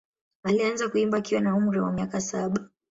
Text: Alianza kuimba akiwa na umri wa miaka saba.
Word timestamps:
Alianza 0.43 0.89
kuimba 0.89 1.17
akiwa 1.17 1.41
na 1.41 1.55
umri 1.55 1.79
wa 1.79 1.91
miaka 1.91 2.21
saba. 2.21 2.69